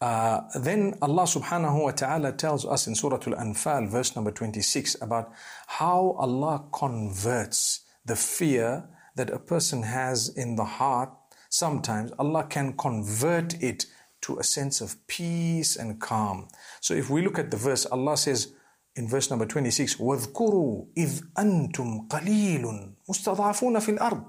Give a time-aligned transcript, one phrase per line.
[0.00, 5.30] Uh, then Allah subhanahu wa ta'ala tells us in Surah Al-Anfal, verse number 26, about
[5.68, 11.10] how Allah converts the fear that a person has in the heart.
[11.50, 13.86] Sometimes Allah can convert it
[14.22, 16.48] to a sense of peace and calm.
[16.80, 18.54] So if we look at the verse, Allah says
[18.96, 24.24] in verse number 26, وَاذْكُرُوا إِذْ أَنْتُمْ قَلِيلٌ مُسْتَضْعَفُونَ فِي الْأَرْضِ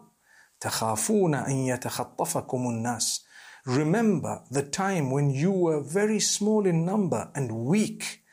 [0.60, 3.26] تَخَافُونَ أَنْ يَتَخَطَّفَكُمُ النَّاسِ
[3.68, 8.24] Remember the time when you were very small in number and weak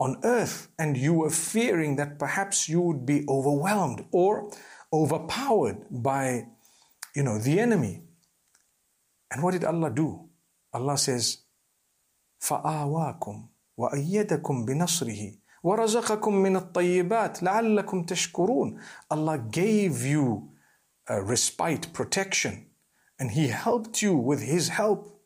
[0.00, 4.48] on earth, and you were fearing that perhaps you would be overwhelmed or
[4.92, 6.46] overpowered by,
[7.14, 8.02] you know, the enemy.
[9.30, 10.28] And what did Allah do?
[10.72, 11.38] Allah says,
[12.40, 18.78] فَآوَاكُمْ وَأَيَّدَكُمْ بِنَصْرِهِ وَرَزَقَكُمْ مِنَ الطَّيِّبَاتِ لَعَلَّكُمْ تَشْكُرُونَ
[19.10, 20.50] Allah gave you
[21.08, 22.66] a respite, protection,
[23.19, 25.19] and He helped you with His help.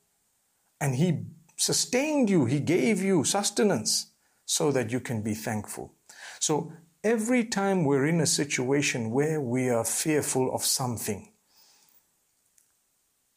[0.79, 4.11] And He sustained you, He gave you sustenance
[4.45, 5.93] so that you can be thankful.
[6.39, 6.71] So
[7.03, 11.31] every time we're in a situation where we are fearful of something,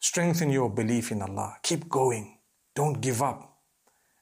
[0.00, 1.56] strengthen your belief in Allah.
[1.62, 2.38] Keep going.
[2.74, 3.58] Don't give up.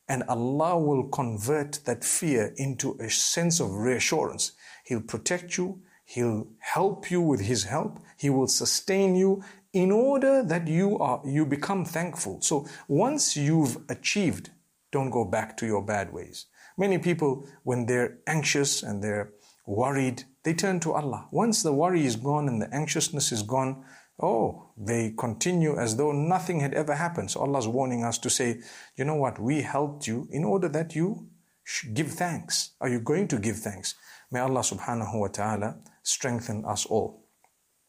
[0.08, 4.52] And Allah will convert that fear into a sense of reassurance.
[4.84, 5.82] He'll protect you.
[6.04, 7.98] He'll help you with His help.
[8.16, 12.40] He will sustain you in order that you are you become thankful.
[12.40, 14.50] So once you've achieved,
[14.90, 16.46] don't go back to your bad ways.
[16.76, 19.32] Many people, when they're anxious and they're
[19.66, 21.28] worried, they turn to Allah.
[21.30, 23.84] Once the worry is gone and the anxiousness is gone,
[24.20, 27.30] oh, they continue as though nothing had ever happened.
[27.30, 28.60] So Allah is warning us to say,
[28.96, 31.28] you know what, we helped you in order that you
[31.92, 32.70] give thanks.
[32.80, 33.94] Are you going to give thanks?
[34.30, 37.27] May Allah subhanahu wa ta'ala strengthen us all.